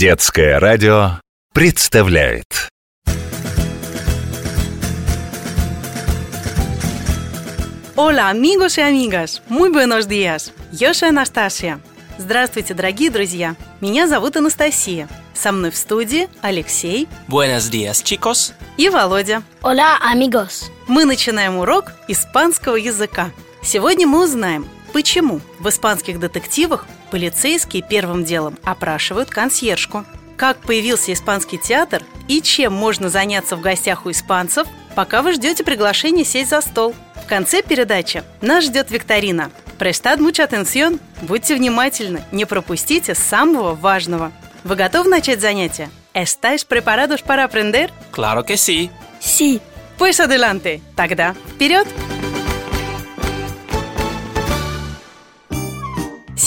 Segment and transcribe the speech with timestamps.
[0.00, 1.20] Детское радио
[1.52, 2.70] представляет
[7.96, 9.42] Hola, amigos y amigas!
[9.50, 10.54] Muy buenos días!
[10.72, 11.80] Yo soy Анастасия.
[12.16, 13.56] Здравствуйте, дорогие друзья!
[13.82, 15.06] Меня зовут Анастасия.
[15.34, 18.54] Со мной в студии Алексей Buenos días, chicos.
[18.78, 19.42] и Володя.
[19.60, 20.70] Hola amigos.
[20.88, 23.32] Мы начинаем урок испанского языка.
[23.62, 30.04] Сегодня мы узнаем, почему в испанских детективах полицейские первым делом опрашивают консьержку,
[30.36, 35.64] как появился испанский театр и чем можно заняться в гостях у испанцев, пока вы ждете
[35.64, 36.94] приглашения сесть за стол.
[37.22, 39.50] В конце передачи нас ждет викторина.
[39.78, 44.32] Prestad mucha atención, будьте внимательны, не пропустите самого важного.
[44.62, 45.90] Вы готовы начать занятие?
[46.12, 47.90] ¿Estáis preparados para aprender?
[48.12, 48.90] Claro que sí.
[49.20, 49.60] Sí.
[49.98, 50.80] Pues adelante.
[50.96, 51.86] Тогда вперед!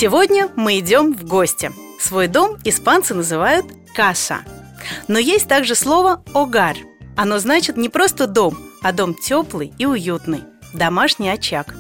[0.04, 1.72] Сегодня мы идем в гости.
[1.98, 4.40] Свой дом испанцы называют «каса».
[5.08, 6.76] Но есть также слово «огар».
[7.16, 10.42] Оно значит не просто дом, а дом теплый и уютный,
[10.74, 11.74] домашний очаг.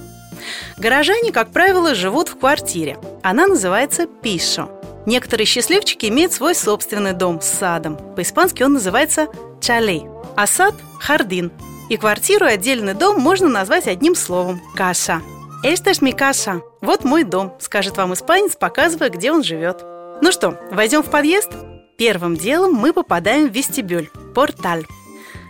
[0.77, 2.97] Горожане, как правило, живут в квартире.
[3.23, 4.71] Она называется «пишо».
[5.05, 7.97] Некоторые счастливчики имеют свой собственный дом с садом.
[8.15, 9.27] По-испански он называется
[9.59, 10.05] «чалей»,
[10.37, 11.51] а сад– «хардин».
[11.89, 14.61] И квартиру отдельный дом можно назвать одним словом.
[14.77, 19.81] «Esta es mi casa»– «Вот мой дом»,– скажет вам испанец, показывая, где он живет.
[20.21, 21.49] Ну что, войдем в подъезд?
[21.97, 24.85] Первым делом мы попадаем в вестибюль– «порталь»,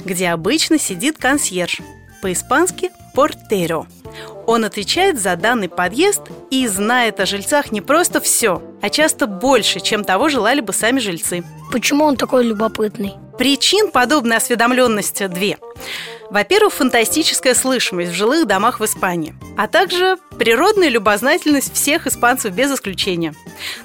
[0.05, 1.79] где обычно сидит консьерж.
[2.21, 3.87] По-испански «портеро».
[4.45, 9.79] Он отвечает за данный подъезд и знает о жильцах не просто все, а часто больше,
[9.79, 11.43] чем того желали бы сами жильцы.
[11.71, 13.13] Почему он такой любопытный?
[13.39, 15.57] Причин подобной осведомленности две.
[16.33, 22.71] Во-первых, фантастическая слышимость в жилых домах в Испании, а также природная любознательность всех испанцев без
[22.73, 23.35] исключения.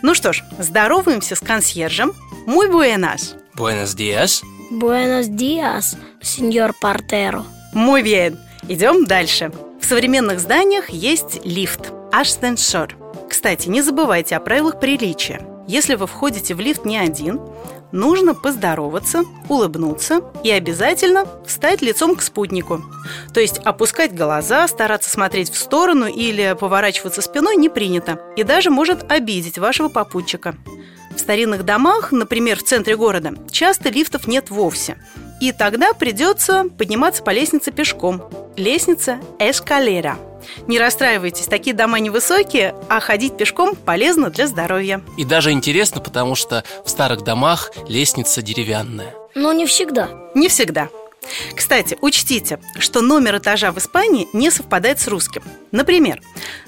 [0.00, 2.14] Ну что ж, здороваемся с консьержем.
[2.46, 3.36] Muy buenas.
[3.54, 4.40] Buenos días.
[4.70, 7.44] Buenos días, señor Портеро.
[7.74, 8.38] Muy bien.
[8.66, 9.52] Идем дальше.
[9.78, 12.92] В современных зданиях есть лифт– ascensor.
[13.28, 15.46] Кстати, не забывайте о правилах приличия.
[15.66, 17.42] Если вы входите в лифт не один,
[17.92, 22.82] нужно поздороваться, улыбнуться и обязательно встать лицом к спутнику.
[23.32, 28.70] То есть опускать глаза, стараться смотреть в сторону или поворачиваться спиной не принято и даже
[28.70, 30.56] может обидеть вашего попутчика.
[31.14, 34.98] В старинных домах, например, в центре города, часто лифтов нет вовсе.
[35.40, 38.28] И тогда придется подниматься по лестнице пешком.
[38.56, 40.18] Лестница эскалера.
[40.66, 45.02] Не расстраивайтесь, такие дома невысокие, а ходить пешком полезно для здоровья.
[45.16, 49.14] И даже интересно, потому что в старых домах лестница деревянная.
[49.34, 50.08] Но не всегда.
[50.34, 50.88] Не всегда.
[51.54, 55.42] Кстати, учтите, что номер этажа в Испании не совпадает с русским.
[55.72, 56.20] Например,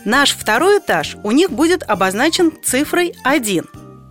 [0.05, 3.65] наш второй этаж у них будет обозначен цифрой 1,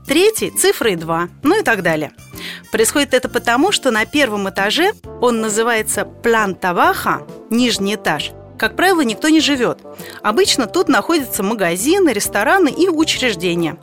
[0.09, 2.12] третий– цифрой 2, ну и так далее.
[2.72, 7.22] Происходит это потому, что на первом этаже он называется планта баха,
[7.52, 9.80] нижний этаж, как правило, никто не живет.
[10.22, 13.78] Обычно тут находятся магазины, рестораны и учреждения.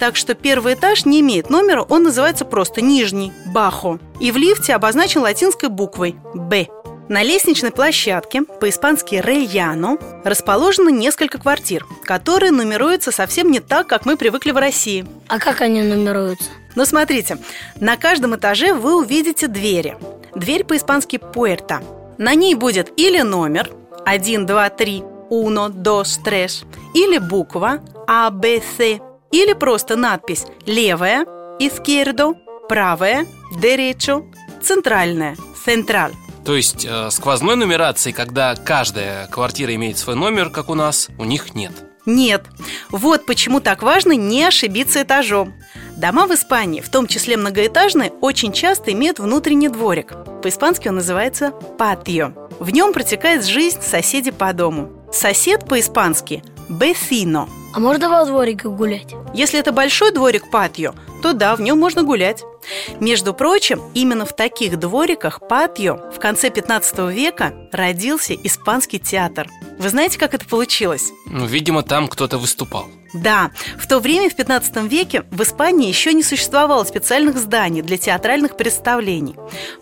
[0.00, 4.00] Так что первый этаж не имеет номера, он называется просто нижний– бахо.
[4.20, 6.66] И в лифте обозначен латинской буквой– «Б».
[7.08, 14.18] На лестничной площадке, по-испански «рейяно», расположено несколько квартир, которые нумеруются совсем не так, как мы
[14.18, 15.06] привыкли в России.
[15.26, 16.50] А как они нумеруются?
[16.74, 17.38] Но смотрите,
[17.80, 19.96] на каждом этаже вы увидите двери.
[20.34, 21.82] Дверь по-испански «puerta».
[22.18, 23.70] На ней будет или номер
[24.04, 26.46] 1, 2, 3, 1, 2, 3,
[26.94, 31.24] или буква А, Б, С, или просто надпись «левая»,
[31.58, 32.34] «izquierdo»,
[32.68, 33.26] «правая»,
[33.62, 34.30] «derecho»,
[34.62, 35.36] «центральная»,
[35.66, 36.12] «central».
[36.48, 41.26] То есть э, сквозной нумерации, когда каждая квартира имеет свой номер, как у нас, у
[41.26, 41.72] них нет.
[42.06, 42.46] Нет.
[42.88, 45.52] Вот почему так важно не ошибиться этажом.
[45.98, 50.14] Дома в Испании, в том числе многоэтажные, очень часто имеют внутренний дворик.
[50.42, 52.32] По-испански он называется «патио».
[52.58, 55.04] В нем протекает жизнь соседей по дому.
[55.12, 57.48] Сосед по-испански «бесино».
[57.74, 59.14] А можно во дворике гулять?
[59.34, 62.42] Если это большой дворик патио, то да, в нем можно гулять.
[63.00, 69.48] Между прочим, именно в таких двориках патио в конце 15 века родился испанский театр.
[69.78, 71.10] Вы знаете, как это получилось?
[71.26, 72.86] Ну, видимо, там кто-то выступал.
[73.14, 77.96] Да, в то время, в 15 веке, в Испании еще не существовало специальных зданий для
[77.96, 79.36] театральных представлений.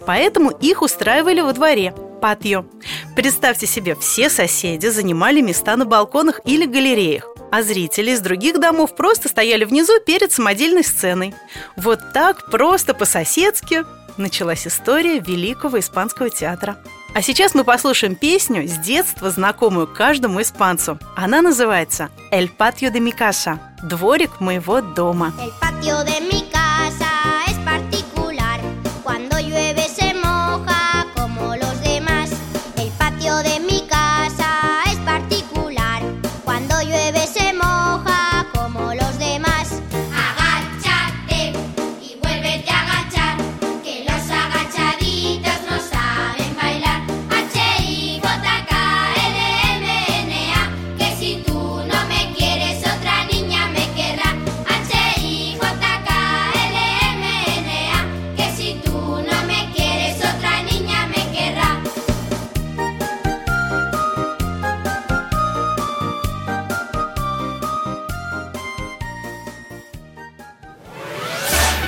[0.06, 2.66] Поэтому их устраивали во дворе, патио.
[3.14, 8.94] Представьте себе, все соседи занимали места на балконах или галереях, а зрители из других домов
[8.94, 11.34] просто стояли внизу перед самодельной сценой.
[11.76, 13.84] Вот так, просто по-соседски,
[14.16, 16.78] началась история великого испанского театра.
[17.16, 20.98] А сейчас мы послушаем песню с детства, знакомую каждому испанцу.
[21.16, 25.32] Она называется «El patio de mi casa»– «Дворик моего дома».
[25.40, 26.35] El patio de mi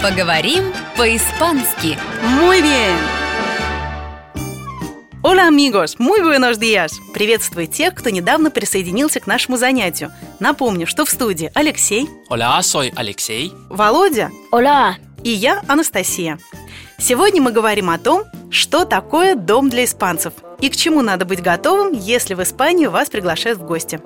[0.08, 1.98] Поговорим по-испански.
[2.40, 2.96] Muy bien!
[5.22, 5.96] Hola, amigos!
[5.98, 6.92] Muy buenos días!
[7.12, 10.10] Приветствую тех, кто недавно присоединился к нашему занятию.
[10.40, 13.52] Напомню, что в студии Алексей, Hola, soy Алексей.
[13.68, 16.38] Володя Оля, и я, Анастасия.
[16.98, 21.42] Сегодня мы говорим о том, что такое дом для испанцев и к чему надо быть
[21.42, 24.00] готовым, если в Испанию вас приглашают в гости.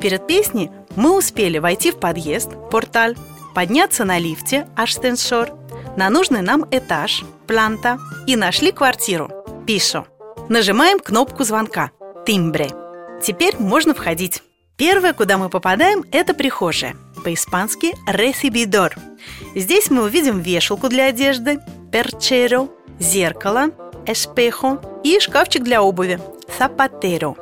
[0.00, 3.14] Перед песней мы успели войти в подъезд, порталь,
[3.54, 5.50] подняться на лифте, аштеншор,
[5.96, 9.30] на нужный нам этаж, планта, и нашли квартиру,
[9.66, 10.06] пишо.
[10.48, 11.90] Нажимаем кнопку звонка,
[12.26, 12.70] тимбре.
[13.22, 14.42] Теперь можно входить.
[14.76, 16.96] Первое, куда мы попадаем, это прихожая.
[17.22, 18.92] По-испански «recibidor».
[19.54, 21.60] Здесь мы увидим вешалку для одежды,
[21.92, 22.68] перчеро,
[22.98, 23.70] зеркало,
[24.04, 26.20] эспехо и шкафчик для обуви,
[26.58, 27.36] сапатеро.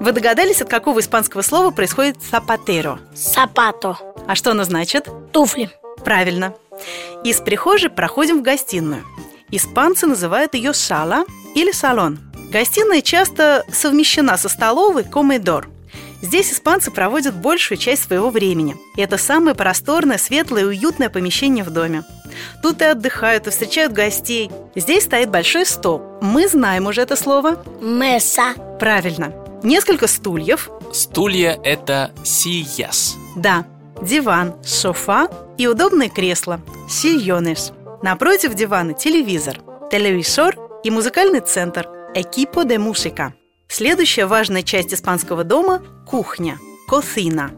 [0.00, 2.98] Вы догадались, от какого испанского слова происходит сапатеро?
[3.14, 3.98] сапато,
[4.28, 5.08] А что оно значит?
[5.32, 5.70] туфли.
[6.04, 6.54] Правильно.
[7.24, 9.02] Из прихожей проходим в гостиную.
[9.50, 12.18] Испанцы называют ее сала или салон.
[12.52, 15.68] Гостиная часто совмещена со столовой комедор.
[16.20, 18.76] Здесь испанцы проводят большую часть своего времени.
[18.96, 22.04] И это самое просторное, светлое и уютное помещение в доме.
[22.62, 24.50] Тут и отдыхают, и встречают гостей.
[24.74, 26.02] Здесь стоит большой стол.
[26.20, 27.64] Мы знаем уже это слово.
[27.80, 29.32] Меса, Правильно.
[29.62, 30.70] Несколько стульев.
[30.92, 33.14] Стулья– это sillas.
[33.36, 33.64] Да.
[34.02, 36.60] Диван, софа и удобное кресло.
[36.88, 37.72] Сильонес.
[38.02, 39.58] Напротив дивана телевизор,
[39.90, 41.88] телевизор и музыкальный центр.
[42.14, 43.34] Экипо де мусика.
[43.68, 46.58] Следующая важная часть испанского дома– кухня.
[46.88, 47.50] Косина.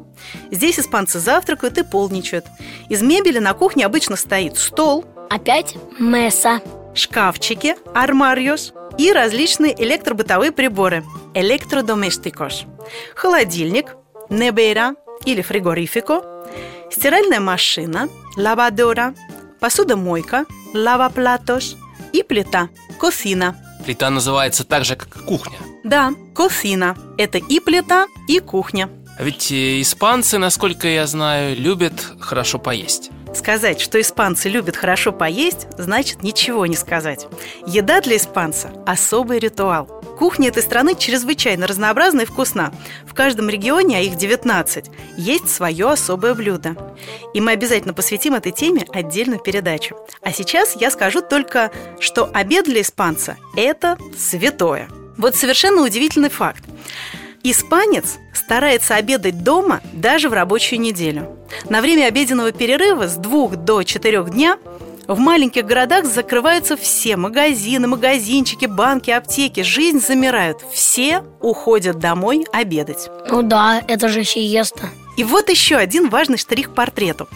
[0.50, 2.46] Здесь испанцы завтракают и полничают.
[2.88, 6.60] Из мебели на кухне обычно стоит стол, опять меса,
[6.94, 11.04] шкафчики, армариос и различные электробытовые приборы–
[11.34, 12.64] электродоместикос.
[13.14, 13.94] Холодильник,
[14.28, 14.94] небера
[15.24, 16.22] или фригорифико,
[16.90, 19.14] стиральная машина, лавадора,
[19.60, 20.44] посудомойка,
[20.74, 21.76] лаваплатос
[22.12, 22.68] и плита–
[22.98, 23.56] косина.
[23.84, 25.58] Плита называется так же, как кухня.
[25.84, 28.90] Да, косина– это и плита, и кухня.
[29.18, 33.10] А Ведь э, испанцы, насколько я знаю, любят хорошо поесть.
[33.34, 37.26] Сказать, что испанцы любят хорошо поесть, значит ничего не сказать.
[37.66, 39.99] Еда для испанца– особый ритуал.
[40.20, 42.74] Кухня этой страны чрезвычайно разнообразна и вкусна.
[43.06, 46.76] В каждом регионе, а их 19, есть свое особое блюдо.
[47.32, 49.96] И мы обязательно посвятим этой теме отдельную передачу.
[50.20, 54.90] А сейчас я скажу только, что обед для испанца– это святое.
[55.16, 56.64] Вот совершенно удивительный факт.
[57.42, 61.38] Испанец старается обедать дома даже в рабочую неделю.
[61.70, 64.58] На время обеденного перерыва с двух до четырех дня
[65.10, 69.62] в маленьких городах закрываются все магазины, магазинчики, банки, аптеки.
[69.62, 70.58] Жизнь замирает.
[70.72, 73.10] Все уходят домой обедать.
[73.28, 74.90] ну да, это же сиеста.
[75.16, 77.28] И вот еще один важный штрих к портрету.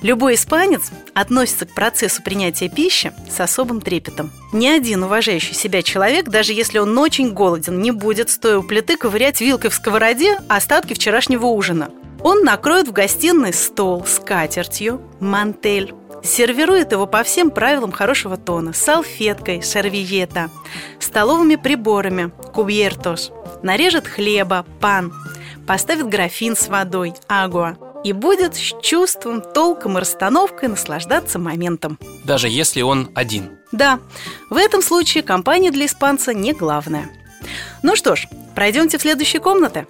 [0.00, 4.32] Любой испанец относится к процессу принятия пищи с особым трепетом.
[4.54, 8.96] Ни один уважающий себя человек, даже если он очень голоден, не будет, стоя у плиты,
[8.96, 11.90] ковырять вилкой в сковороде остатки вчерашнего ужина.
[12.22, 18.72] Он накроет в гостиной стол с катертью, мантель, сервирует его по всем правилам хорошего тона,
[18.72, 20.50] салфеткой, сервиета,
[20.98, 25.12] столовыми приборами, кубьертос, нарежет хлеба, пан,
[25.66, 31.98] поставит графин с водой, агуа, и будет с чувством, толком и расстановкой наслаждаться моментом.
[32.24, 33.58] Даже если он один.
[33.72, 34.00] Да,
[34.48, 37.10] в этом случае компания для испанца не главная.
[37.82, 39.86] Ну что ж, пройдемте в следующие комнаты.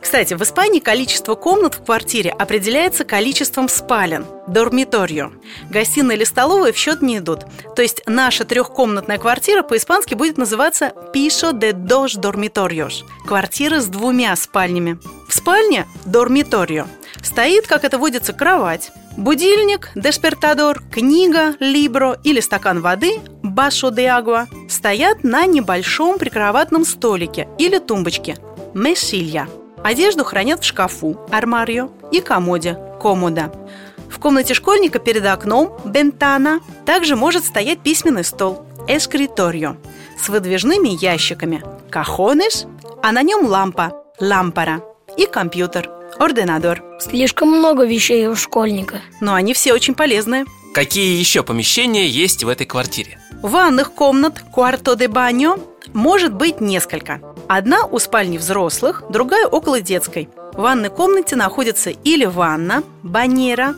[0.00, 5.32] Кстати, в Испании количество комнат в квартире определяется количеством спален– дормиторио.
[5.70, 7.46] Гостиная или столовая в счет не идут.
[7.74, 14.36] То есть наша трехкомнатная квартира по-испански будет называться «piso de dos dormitorios»– квартира с двумя
[14.36, 14.98] спальнями.
[15.26, 16.86] В спальне– дормиторио.
[17.22, 24.46] Стоит, как это водится, кровать, будильник, деспертадор, книга, либро или стакан воды, башо де агуа,
[24.68, 28.36] стоят на небольшом прикроватном столике или тумбочке,
[28.74, 29.48] месилья.
[29.82, 33.52] Одежду хранят в шкафу, армарио и комоде, комода.
[34.10, 39.76] В комнате школьника перед окном, бентана, также может стоять письменный стол, эскриторио,
[40.20, 42.66] с выдвижными ящиками, кахонес,
[43.02, 44.82] а на нем лампа, лампара
[45.16, 46.82] и компьютер, ординадор.
[47.00, 49.00] Слишком много вещей у школьника.
[49.20, 50.44] Но они все очень полезные.
[50.72, 53.18] Какие еще помещения есть в этой квартире?
[53.42, 55.58] Ванных комнат, куарто де баньо,
[55.94, 57.20] может быть несколько.
[57.48, 60.28] Одна у спальни взрослых, другая около детской.
[60.52, 63.74] В ванной комнате находится или ванна, баньера,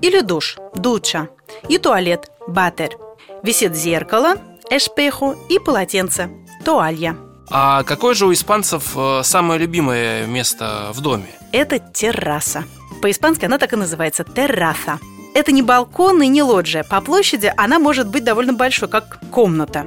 [0.00, 1.28] или душ, дуча,
[1.68, 2.96] и туалет, батер.
[3.42, 4.36] Висит зеркало,
[4.70, 6.30] эшпехо и полотенце,
[6.64, 7.16] туалья.
[7.50, 11.28] А какое же у испанцев э, самое любимое место в доме?
[11.52, 12.64] Это терраса.
[13.02, 14.98] По-испански она так и называется– терраса.
[15.34, 16.82] это не балкон и не лоджия.
[16.82, 19.86] По площади она может быть довольно большой, как комната.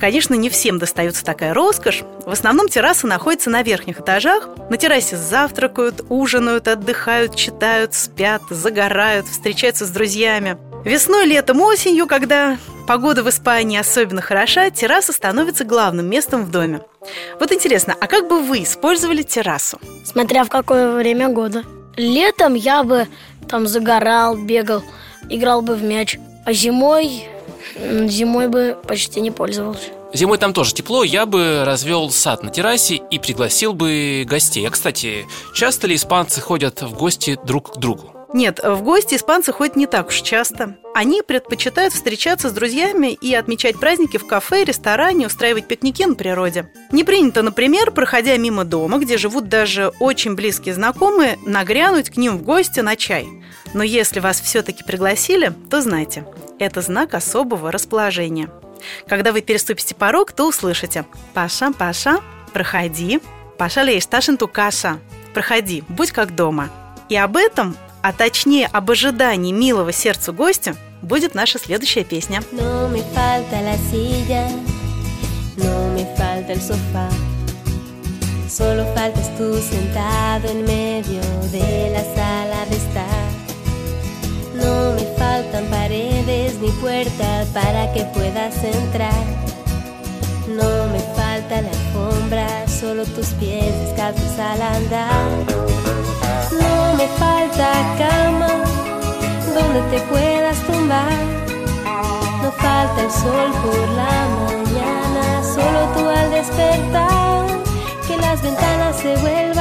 [0.00, 2.02] Конечно, не всем достается такая роскошь.
[2.26, 4.48] В основном террасы находятся на верхних этажах.
[4.70, 10.56] На террасе завтракают, ужинают, отдыхают, читают, спят, загорают, встречаются с друзьями.
[10.84, 16.82] Весной, летом, осенью, когда погода в Испании особенно хороша, терраса становится главным местом в доме.
[17.40, 19.80] Вот интересно, а как бы вы использовали террасу?
[20.04, 21.64] Смотря в какое время года.
[21.96, 23.08] Летом я бы
[23.48, 24.82] там загорал, бегал,
[25.28, 26.18] играл бы в мяч.
[26.44, 27.28] А зимой...
[27.76, 29.90] Зимой бы почти не пользовался.
[30.12, 34.66] Зимой там тоже тепло, я бы развел сад на террасе и пригласил бы гостей.
[34.66, 38.14] А, кстати, часто ли испанцы ходят в гости друг к другу?
[38.32, 40.76] Нет, в гости испанцы ходят не так уж часто.
[40.92, 46.68] Они предпочитают встречаться с друзьями и отмечать праздники в кафе, ресторане, устраивать пикники на природе.
[46.90, 52.38] Не принято, например, проходя мимо дома, где живут даже очень близкие знакомые, нагрянуть к ним
[52.38, 53.28] в гости на чай.
[53.72, 56.24] Но если вас все-таки пригласили, то знайте,
[56.58, 58.50] это знак особого расположения.
[59.06, 62.20] Когда вы переступите порог, то услышите «Паша, Паша,
[62.52, 63.20] проходи,
[63.58, 64.98] Паша лей, сташин ту каша,
[65.32, 66.70] проходи, будь как дома».
[67.08, 72.42] И об этом, а точнее об ожидании милого сердцу гостя, будет наша следующая песня.
[78.46, 81.20] Solo faltas tú sentado en medio
[81.50, 83.33] de la sala de estar.
[84.54, 89.24] No me faltan paredes ni puertas para que puedas entrar.
[90.48, 95.30] No me falta la alfombra, solo tus pies descalzos al andar.
[96.52, 98.48] No me falta cama
[99.54, 101.18] donde te puedas tumbar.
[102.42, 107.46] No falta el sol por la mañana, solo tú al despertar.
[108.06, 109.53] Que las ventanas se vuelvan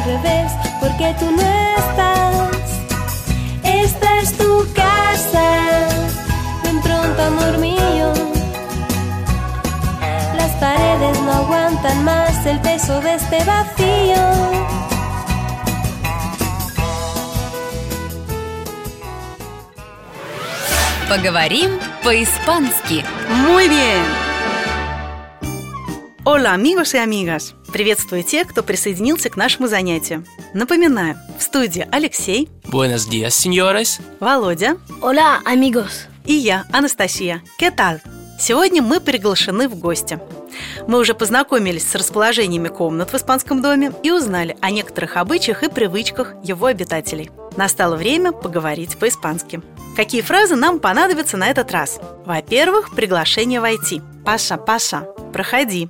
[0.00, 1.42] del revés, porque tú no
[1.78, 2.56] estás.
[3.62, 5.88] Esta es tu casa,
[6.62, 8.12] ven pronto amor mío.
[10.36, 14.66] Las paredes no aguantan más el peso de este vacío.
[21.08, 21.70] Поговорим
[22.02, 23.04] по-испански.
[23.46, 24.02] Muy bien!
[26.24, 27.54] Hola, amigos и amigas!
[27.71, 30.25] Приветствую тех, кто присоединился к нашему занятию.
[30.53, 33.99] Напоминаю, в студии Алексей, Buenos días, señores.
[34.19, 36.07] Володя Hola, amigos.
[36.25, 37.41] и я, Анастасия.
[37.59, 38.01] ¿Qué tal?
[38.39, 40.19] Сегодня мы приглашены в гости.
[40.87, 45.69] Мы уже познакомились с расположениями комнат в испанском доме и узнали о некоторых обычаях и
[45.69, 47.29] привычках его обитателей.
[47.55, 49.61] Настало время поговорить по-испански.
[49.95, 51.99] Какие фразы нам понадобятся на этот раз?
[52.25, 54.01] Во-первых, приглашение войти.
[54.25, 55.01] Паша, Паша,
[55.33, 55.89] проходи.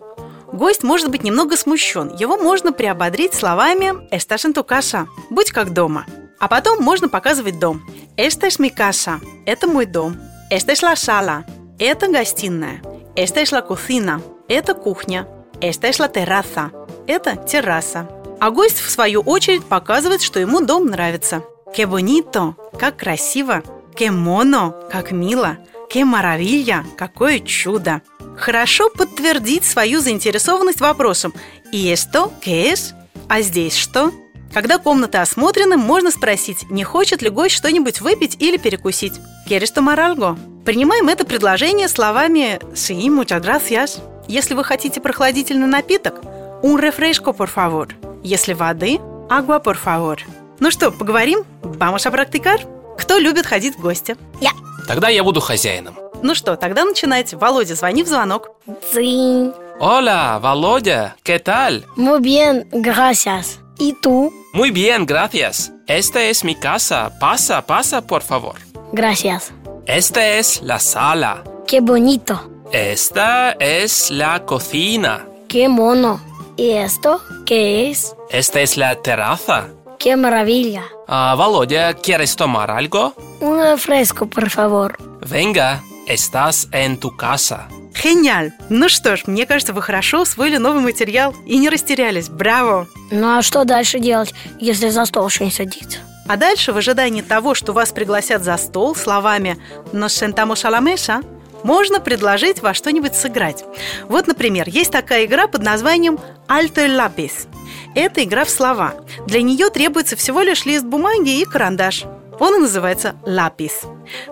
[0.51, 2.13] Гость может быть немного смущен.
[2.15, 6.05] Его можно приободрить словами «Estás en tu casa»– «Будь как дома».
[6.39, 7.81] А потом можно показывать дом.
[8.17, 10.17] «Esta es mi casa»– «Это мой дом».
[10.51, 11.45] «Esta es la sala»–
[11.79, 12.81] «Это гостиная».
[13.15, 15.25] «Esta es la cocina»– «Это кухня».
[15.61, 16.71] «Esta es la terraza»–
[17.07, 18.09] «Это терраса».
[18.39, 21.43] А гость, в свою очередь, показывает, что ему дом нравится.
[21.73, 23.63] «Qué bonito»– «Как красиво».
[23.95, 25.57] «Qué mono»– «Как мило».
[25.91, 28.01] «Qué maravilla»– «Какое чудо».
[28.37, 31.33] Хорошо подтвердить свою заинтересованность вопросом
[31.73, 32.93] «И esto qué es?»
[33.27, 34.13] «А здесь что?»
[34.53, 39.19] Когда комнаты осмотрены, можно спросить, не хочет ли гость что-нибудь выпить или перекусить.
[39.47, 43.99] «Quieres tomar algo?» Принимаем это предложение словами «Sí, muchas gracias».
[44.29, 46.21] Если вы хотите прохладительный напиток,
[46.63, 47.89] «Un refresco, por favor».
[48.23, 50.19] Если воды, «Agua, por favor».
[50.61, 51.43] Ну что, поговорим?
[51.63, 52.61] Vamos a practicar?
[53.01, 54.15] Кто любит ходить в гости?
[54.39, 54.51] Я.
[54.87, 55.95] Тогда я буду хозяином.
[56.21, 57.35] Ну что, тогда начинайте.
[57.35, 58.49] Володя, звони в звонок.
[58.93, 59.53] Дзинь.
[59.79, 61.83] Hola, Володя, ¿qué tal?
[61.97, 63.59] Muy bien, gracias.
[63.79, 64.31] И tú?
[64.53, 65.71] Muy bien, gracias.
[65.87, 67.11] Esta es mi casa.
[67.19, 68.57] Pasa, pasa, por favor.
[68.93, 69.51] Gracias.
[69.87, 71.43] Esta es la sala.
[71.65, 72.39] Qué bonito.
[72.71, 75.25] Esta es la cocina.
[75.47, 76.21] Qué mono.
[76.57, 78.15] ¿Y esto qué es?
[78.29, 79.69] Esta es la terraza.
[79.97, 80.83] Qué maravilla.
[81.13, 83.13] Ah, Володя, ¿quieres tomar algo?
[83.41, 84.97] Un refresco, por favor.
[85.19, 87.67] Venga, estás en tu casa.
[88.01, 88.53] Гениаль!
[88.69, 92.29] Ну что ж, мне кажется, вы хорошо усвоили новый материал и не растерялись.
[92.29, 92.87] Браво!
[93.11, 95.97] Ну а что дальше делать, если за стол еще не садиться?
[96.29, 99.57] А дальше, в ожидании того, что вас пригласят за стол словами
[99.91, 101.25] «Nos sentamos a la mesa»,
[101.63, 103.65] можно предложить во что-нибудь сыграть.
[104.07, 107.47] Вот, например, есть такая игра под названием «Alto el lápiz».
[107.95, 108.93] Это игра в слова.
[109.27, 112.05] Для нее требуется всего лишь лист бумаги и карандаш.
[112.39, 113.81] Он и называется лапис.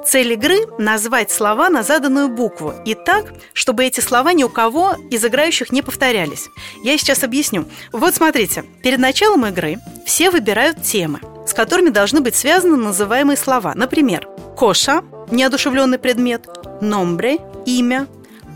[0.03, 4.95] Цель игры– назвать слова на заданную букву и так, чтобы эти слова ни у кого
[5.11, 6.47] из играющих не повторялись.
[6.83, 7.65] Я сейчас объясню.
[7.91, 9.77] Вот смотрите, перед началом игры
[10.07, 13.73] все выбирают темы, с которыми должны быть связаны называемые слова.
[13.75, 14.27] Например,
[14.57, 16.47] коша– неодушевленный предмет,
[16.81, 17.37] номбре–
[17.67, 18.07] имя,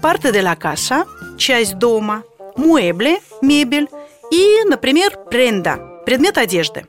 [0.01, 1.05] parte de la casa–
[1.37, 2.23] часть дома,
[2.57, 3.87] mueble– мебель
[4.33, 6.87] и, например, пренда– предмет одежды.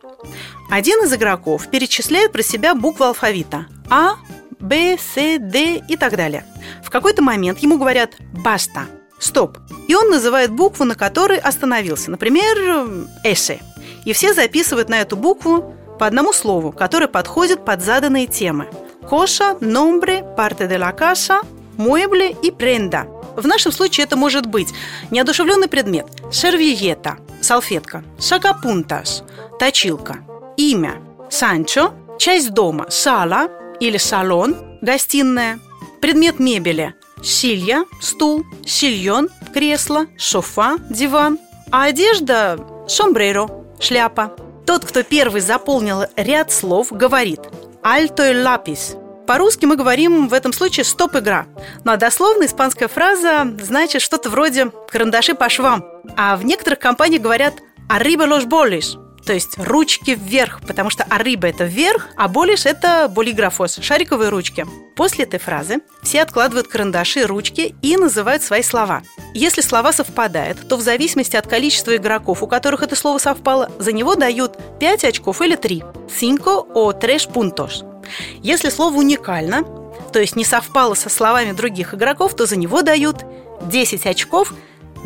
[0.70, 4.14] Один из игроков перечисляет про себя буквы алфавита А,
[4.60, 6.46] Б, С, Д и так далее.
[6.82, 8.86] В какой-то момент ему говорят «баста»,
[9.18, 9.58] «стоп»,
[9.88, 13.60] и он называет букву, на которой остановился, например, «эше».
[14.06, 18.68] И все записывают на эту букву по одному слову, которое подходит под заданные темы.
[19.06, 21.42] Коша, номбре, парте де ла каша,
[21.76, 23.06] муэбле и пренда.
[23.36, 24.72] В нашем случае это может быть
[25.10, 29.22] неодушевленный предмет, шервиета, салфетка, шагапунташ,
[29.58, 30.16] точилка–
[30.56, 30.94] имя
[31.30, 33.48] Санчо, часть дома сала
[33.80, 35.58] или салон, гостиная,
[36.00, 41.38] предмет мебели силья, стул, сильон, кресло, шофа, диван,
[41.70, 43.48] а одежда сомбреро,
[43.80, 44.36] шляпа.
[44.66, 47.40] Тот, кто первый заполнил ряд слов, говорит
[47.82, 48.96] «альто лапис».
[49.26, 51.46] По-русски мы говорим в этом случае «стоп-игра».
[51.84, 55.84] Ну а дословно испанская фраза значит что-то вроде «карандаши по швам».
[56.16, 57.54] А в некоторых компаниях говорят
[57.88, 63.08] «arriba los bolis», то есть ручки вверх, потому что арыба– это вверх, а болиш– это
[63.08, 64.66] болиграфос, шариковые ручки.
[64.96, 69.02] После этой фразы все откладывают карандаши, ручки и называют свои слова.
[69.32, 73.92] Если слова совпадают, то в зависимости от количества игроков, у которых это слово совпало, за
[73.92, 75.82] него дают 5 очков или 3.
[76.08, 77.93] Cinco o tres puntos.
[78.42, 79.64] Если слово уникально,
[80.12, 83.24] то есть не совпало со словами других игроков, то за него дают
[83.62, 84.52] 10 очков,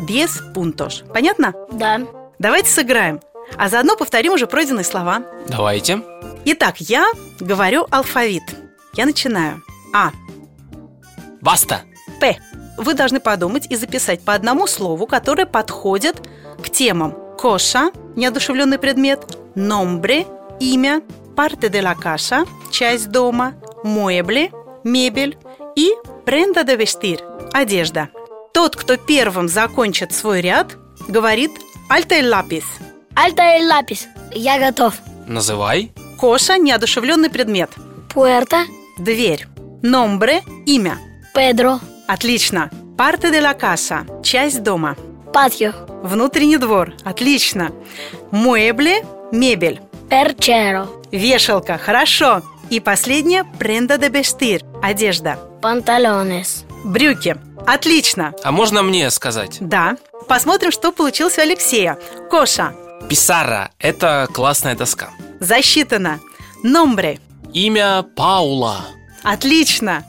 [0.07, 1.03] без пунтош.
[1.13, 1.53] Понятно?
[1.71, 2.01] Да.
[2.39, 3.19] Давайте сыграем.
[3.57, 5.23] А заодно повторим уже пройденные слова.
[5.47, 6.01] Давайте.
[6.45, 7.05] Итак, я
[7.39, 8.43] говорю алфавит.
[8.93, 9.61] Я начинаю.
[9.93, 10.11] А.
[11.41, 11.81] Баста.
[12.19, 12.37] П.
[12.77, 16.21] Вы должны подумать и записать по одному слову, которое подходит
[16.63, 17.15] к темам.
[17.37, 20.25] Коша– неодушевленный предмет, номбре–
[20.59, 21.01] имя,
[21.39, 24.49] парте де ла каша– часть дома, муэбле–
[24.83, 25.37] мебель
[25.77, 27.23] и пренда де вестир–
[27.53, 28.09] одежда.
[28.53, 30.75] Тот, кто первым закончит свой ряд,
[31.07, 31.51] говорит
[31.89, 32.65] «альте лапис»
[33.15, 34.07] Альта эль лапис.
[34.33, 34.95] Я готов.
[35.27, 35.93] Называй.
[36.19, 37.69] Коша– неодушевленный предмет.
[38.13, 38.65] Пуэрто.
[38.97, 39.47] Дверь.
[39.81, 40.97] Номбре– имя.
[41.33, 41.79] Педро.
[42.07, 42.69] Отлично.
[42.97, 44.97] Парте де ла каса– часть дома.
[45.33, 45.71] Патио.
[46.03, 46.91] Внутренний двор.
[47.05, 47.71] Отлично.
[48.31, 49.79] Муэбле– мебель.
[50.09, 50.98] Перчеро.
[51.11, 51.77] Вешалка.
[51.77, 52.41] Хорошо.
[52.69, 55.37] И последнее– пренда де бестир– одежда.
[55.61, 56.65] Панталонес.
[56.83, 57.35] Брюки.
[57.65, 58.33] Отлично.
[58.43, 59.57] А можно мне сказать?
[59.59, 59.97] Да.
[60.27, 61.97] Посмотрим, что получилось у Алексея.
[62.29, 62.73] Коша.
[63.09, 65.09] Писара– это классная доска.
[65.39, 66.19] Засчитано.
[66.63, 67.19] Номбре.
[67.53, 68.85] Имя Паула.
[69.23, 70.03] Отлично.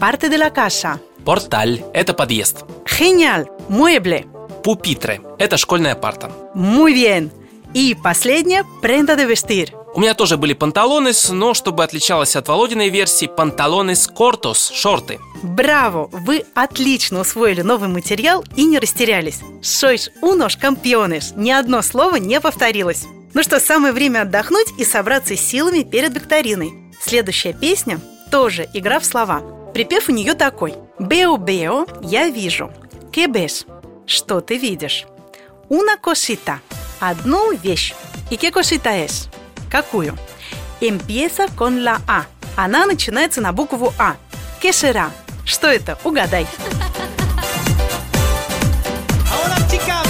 [0.00, 0.98] Парте де ла каша.
[1.24, 2.64] Порталь– это подъезд.
[2.86, 3.46] Genial.
[3.68, 4.24] Муэбле.
[4.64, 6.30] Пупитре– это школьная парта.
[6.54, 7.30] Muy bien.
[7.74, 9.72] И последнее– пренда де вестир.
[9.98, 15.18] У меня тоже были панталонес, но чтобы отличалось от Володиной версии, панталонес кортос– шорты.
[15.42, 16.08] Браво!
[16.12, 19.40] Вы отлично усвоили новый материал и не растерялись.
[19.60, 21.32] Sois unos campeones.
[21.34, 23.06] Ни одно слово не повторилось.
[23.34, 26.74] Ну что, самое время отдохнуть и собраться с силами перед викториной.
[27.00, 27.98] Следующая песня
[28.30, 29.42] тоже игра в слова.
[29.74, 30.74] Припев у нее такой.
[31.00, 32.70] Бео-бео, я вижу.
[33.10, 33.64] Кебеш,
[34.06, 35.06] что ты видишь?
[35.68, 36.58] Una cosita,
[37.00, 37.94] одну вещь.
[38.30, 39.28] И es?
[39.70, 40.16] Какую?
[40.80, 42.26] Empieza con la A.
[42.56, 44.16] Она начинается на букву А.
[44.60, 45.10] ¿Qué será?
[45.44, 45.96] Что это?
[46.04, 46.46] Угадай.
[49.30, 50.02] Ahora chica,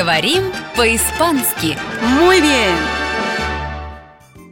[0.00, 1.76] Поговорим по-испански.
[2.18, 2.74] Muy bien!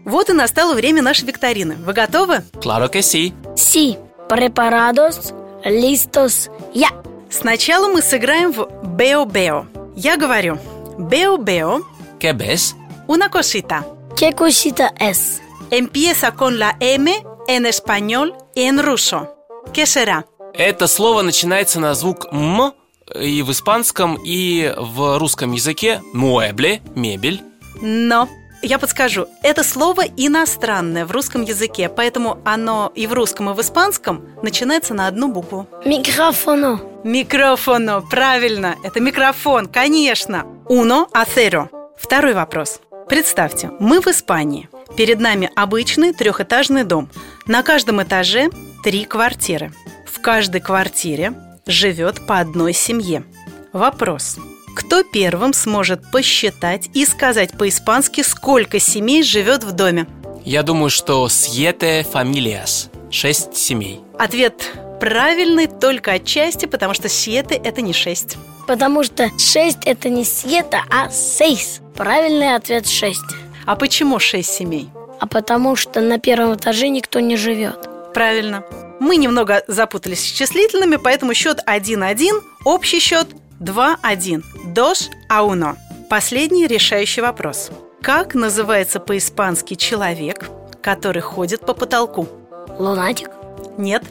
[0.05, 1.77] Вот и настало время нашей викторины.
[1.77, 2.43] Вы готовы?
[2.61, 3.33] Claro que sí.
[3.57, 3.97] Sí,
[4.29, 5.33] preparados,
[5.65, 6.89] listos, ya.
[7.31, 9.65] Сначала мы сыграем в Бео-Бео.
[9.97, 10.59] Я говорю
[10.99, 11.81] Бео-Бео,
[12.21, 12.75] ¿Qué ves?
[13.07, 13.87] una cosita.
[14.19, 15.41] ¿Qué cosita es?
[15.71, 19.35] Empieza con la M en español y en ruso.
[19.73, 20.27] ¿Qué será?
[20.53, 22.75] Это слово начинается на звук «м»
[23.15, 27.43] и в испанском, и в русском языке «mueble»– мебель.
[27.81, 28.29] Но
[28.63, 33.61] я подскажу, это слово иностранное в русском языке, поэтому оно и в русском, и в
[33.61, 35.69] испанском начинается на одну букву.
[35.85, 36.81] Микрофоно.
[37.05, 40.45] Микрофоно, правильно, это микрофон, конечно.
[40.69, 41.69] Uno a cero.
[41.97, 42.81] Второй вопрос.
[43.09, 44.69] Представьте, мы в Испании.
[44.97, 47.09] Перед нами обычный трехэтажный дом.
[47.47, 48.51] На каждом этаже
[48.83, 49.73] три квартиры.
[50.05, 51.33] В каждой квартире
[51.69, 53.23] живет по одной семье.
[53.73, 54.39] Вопрос.
[54.75, 60.07] Кто первым сможет посчитать и сказать по-испански, сколько семей живет в доме?
[60.45, 64.01] Я думаю, что siete familias– шесть семей.
[64.19, 68.37] Ответ правильный только отчасти, потому что сиеты– это не шесть.
[68.67, 71.81] Потому что 6 это не сьета, а сейс.
[71.97, 73.19] Правильный ответ 6.
[73.65, 74.91] А почему шесть семей?
[75.21, 77.89] А потому что на первом этаже никто не живет.
[78.13, 78.63] Правильно.
[79.01, 83.29] Мы немного запутались с числительными, поэтому счет 1-1, общий счет
[83.61, 84.43] 2-1.
[84.75, 85.77] Dos a uno.
[86.11, 87.71] Последний решающий вопрос.
[88.03, 90.49] Как называется по-испански человек,
[90.83, 92.29] который ходит по потолку?
[92.79, 93.31] Лунатик?
[93.77, 94.05] Нет,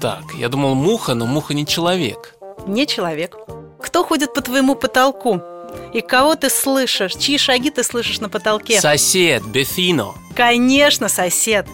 [0.00, 2.34] Так, я думал муха, но муха не человек.
[2.66, 3.36] не человек.
[3.82, 5.40] Кто ходит по твоему потолку?
[5.92, 7.14] И кого ты слышишь?
[7.14, 8.80] Чьи шаги ты слышишь на потолке?
[8.80, 10.14] Сосед, бефино.
[10.34, 11.66] Конечно, сосед.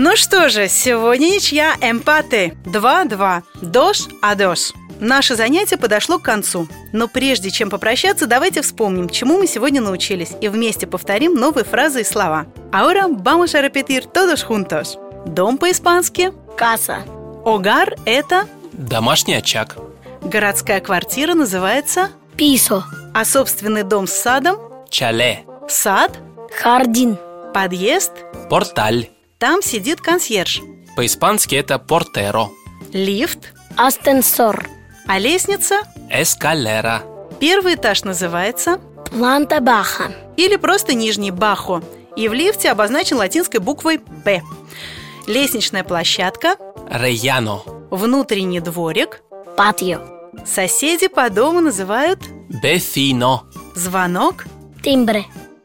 [0.00, 3.42] Ну что же, сегодня ничья эмпаты 2-2.
[3.62, 4.70] Дош, а дош.
[5.00, 6.68] Наше занятие подошло к концу.
[6.92, 12.02] Но прежде чем попрощаться, давайте вспомним, чему мы сегодня научились, и вместе повторим новые фразы
[12.02, 12.46] и слова.
[12.70, 14.96] Ahora vamos a repetir todos juntos.
[15.26, 16.32] Дом по-испански.
[16.56, 17.02] Касса.
[17.44, 19.78] Огар– это Домашний очаг.
[20.22, 22.84] городская квартира, называется, Писо.
[23.14, 24.58] а собственный дом с садом
[24.90, 26.16] Чале.– сад,
[26.56, 27.18] Хардин.
[27.52, 28.12] подъезд,
[28.48, 29.08] Порталь.
[29.38, 30.60] Там сидит консьерж,
[30.96, 32.48] По-испански это портеро.
[32.92, 34.68] лифт, Астенсор.
[35.06, 37.02] а лестница Эскалера.
[37.40, 40.12] Первый этаж называется Планта Баха.
[40.36, 41.82] или просто нижний бахо,
[42.16, 44.42] и в лифте обозначен латинской буквой «Б».
[45.26, 46.56] Лестничная площадка,
[46.90, 47.62] Рейяно.
[47.90, 49.22] внутренний дворик,
[49.56, 50.00] Патио.
[50.46, 52.20] соседи по дому называют
[52.62, 53.42] Бефино.
[53.74, 54.46] звонок,
[54.82, 55.24] Тимбре.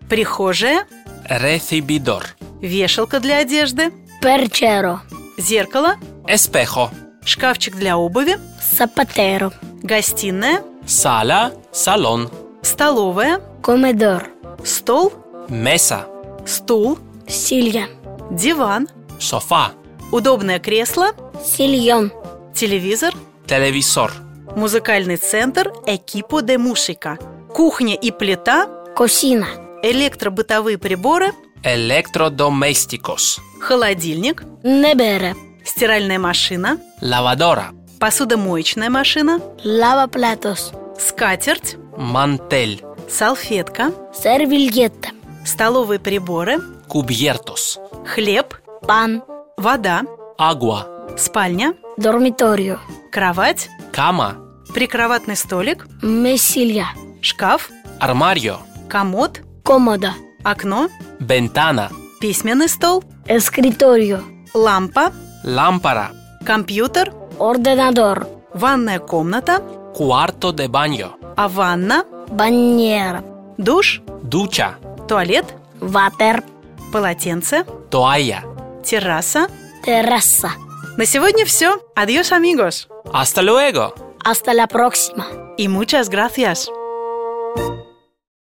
[0.10, 0.86] прихожая,
[1.28, 2.36] Рецибидор.
[2.64, 5.02] Вешалка для одежды, Перчеро.
[5.38, 5.98] зеркало,
[6.28, 6.90] Эспехо.
[7.26, 8.40] шкафчик для обуви,
[8.76, 9.52] Сапатеро.
[9.84, 11.54] гостиная, Сала.
[11.72, 12.30] Салон.
[12.62, 14.24] столовая, Комедор.
[14.66, 15.14] стол,
[15.50, 16.08] Меса.
[16.48, 16.98] стул,
[17.28, 17.88] Силья.
[18.32, 18.88] диван,
[19.20, 19.72] Софа.
[20.12, 21.12] удобное кресло,
[21.46, 22.12] Сильон.
[22.56, 23.14] телевизор,
[23.46, 24.14] Телевизор.
[24.56, 27.18] музыкальный центр «Экипо де Мушика»,
[27.54, 29.48] кухня и плита, Косина.
[29.84, 31.32] электробытовые приборы,
[31.64, 33.40] Electrodomésticos.
[33.62, 35.36] холодильник, Небере.
[35.66, 37.72] стиральная машина, Lavadora.
[38.00, 40.74] посудомоечная машина, Лава платос.
[41.00, 42.84] скатерть, Мантель.
[43.10, 45.10] салфетка, Сервильетта.
[45.46, 47.80] столовые приборы, Cubiertos.
[48.06, 49.24] хлеб, Пан.
[49.58, 50.02] вода,
[50.38, 51.18] Agua.
[51.18, 52.78] спальня, Дормиторио.
[53.12, 54.36] кровать, Cama.
[54.74, 56.88] прикроватный столик, Месилья.
[57.22, 57.70] шкаф,
[58.02, 58.58] Armario.
[58.90, 60.14] комод, Комода.
[60.44, 61.90] Окно, Ventana.
[62.20, 64.20] письменный стол, Эскриторио.
[64.54, 65.12] лампа,
[65.44, 66.08] Lámpara.
[66.46, 68.28] компьютер, Орденадор.
[68.54, 69.62] ванная комната,
[69.96, 71.12] Cuarto de baño.
[71.36, 73.24] а ванна, Баннера.
[73.58, 74.76] душ, Ducha.
[75.08, 75.46] туалет,
[75.80, 76.44] Ватер.
[76.92, 78.44] полотенце, Toalla.
[78.84, 79.48] терраса.
[79.84, 80.52] Терраса.
[80.98, 81.80] На сегодня все.
[81.96, 82.88] Adiós, amigos.
[83.12, 83.94] Hasta luego.
[84.24, 85.26] Hasta la próxima.
[85.58, 86.70] Y muchas gracias.